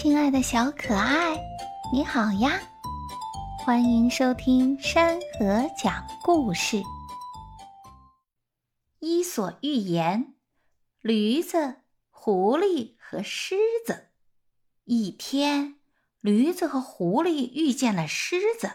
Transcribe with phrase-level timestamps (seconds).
[0.00, 1.36] 亲爱的小可爱，
[1.92, 2.60] 你好呀！
[3.58, 6.76] 欢迎收听山河讲故事，
[9.00, 10.24] 《伊索寓言》：
[11.00, 11.80] 驴子、
[12.10, 14.10] 狐狸和狮子。
[14.84, 15.80] 一天，
[16.20, 18.70] 驴子和狐狸遇见了狮子，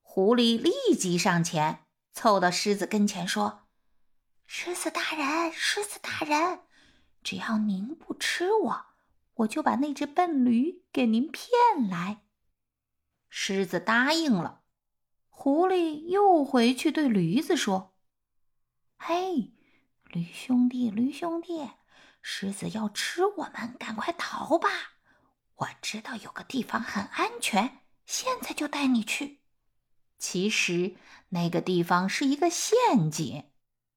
[0.00, 1.80] 狐狸立即上前，
[2.14, 3.66] 凑到狮子跟前说
[4.48, 6.60] ：“狮子大人，狮子大人，
[7.22, 8.86] 只要您不吃我。”
[9.36, 11.50] 我就把那只笨驴给您骗
[11.88, 12.22] 来。
[13.28, 14.62] 狮子答应了。
[15.28, 17.94] 狐狸又回去对驴子说
[18.96, 19.52] ：“嘿，
[20.04, 21.68] 驴兄弟，驴兄弟，
[22.22, 24.68] 狮子要吃我们，赶快逃吧！
[25.56, 29.42] 我知道有个地方很安全，现在就带你去。
[30.18, 30.96] 其实
[31.28, 33.44] 那个地方是一个陷阱。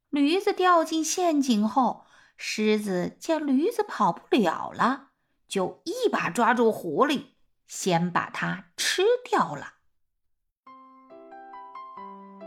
[0.09, 5.08] 驴子掉进陷阱后，狮子见驴子跑不了了。”
[5.49, 7.25] 就一把抓住狐狸，
[7.67, 9.73] 先把它吃掉了。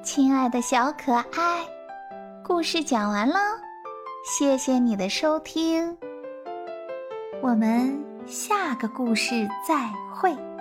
[0.05, 1.67] 亲爱的小可爱，
[2.45, 3.39] 故事讲完了，
[4.25, 5.99] 谢谢你的收听，
[7.43, 10.52] 我们下个故事再会。